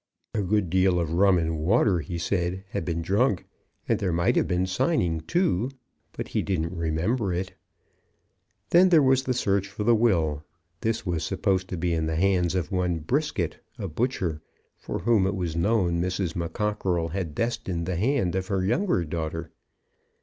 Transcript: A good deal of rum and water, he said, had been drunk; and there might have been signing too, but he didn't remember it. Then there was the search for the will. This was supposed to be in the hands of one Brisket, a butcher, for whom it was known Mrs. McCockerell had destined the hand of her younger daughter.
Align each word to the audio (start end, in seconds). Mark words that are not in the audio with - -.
A 0.33 0.41
good 0.41 0.71
deal 0.71 0.99
of 0.99 1.13
rum 1.13 1.37
and 1.37 1.59
water, 1.59 1.99
he 1.99 2.17
said, 2.17 2.63
had 2.69 2.83
been 2.83 3.03
drunk; 3.03 3.45
and 3.87 3.99
there 3.99 4.11
might 4.11 4.35
have 4.35 4.47
been 4.47 4.65
signing 4.65 5.19
too, 5.21 5.69
but 6.13 6.29
he 6.29 6.41
didn't 6.41 6.75
remember 6.75 7.31
it. 7.31 7.53
Then 8.71 8.89
there 8.89 9.03
was 9.03 9.21
the 9.25 9.33
search 9.35 9.67
for 9.67 9.83
the 9.83 9.93
will. 9.93 10.43
This 10.79 11.05
was 11.05 11.23
supposed 11.23 11.67
to 11.67 11.77
be 11.77 11.93
in 11.93 12.07
the 12.07 12.15
hands 12.15 12.55
of 12.55 12.71
one 12.71 12.97
Brisket, 12.97 13.57
a 13.77 13.87
butcher, 13.87 14.41
for 14.75 14.97
whom 14.97 15.27
it 15.27 15.35
was 15.35 15.55
known 15.55 16.01
Mrs. 16.01 16.33
McCockerell 16.33 17.11
had 17.11 17.35
destined 17.35 17.85
the 17.85 17.95
hand 17.95 18.33
of 18.33 18.47
her 18.47 18.65
younger 18.65 19.05
daughter. 19.05 19.51